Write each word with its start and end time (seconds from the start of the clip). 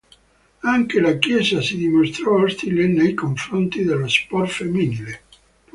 Anche 0.61 0.99
la 0.99 1.19
Chiesa 1.19 1.61
si 1.61 1.77
dimostrò 1.77 2.41
ostile 2.41 2.87
nei 2.87 3.13
confronti 3.13 3.83
dello 3.83 4.07
sport 4.07 4.49
femminile. 4.49 5.23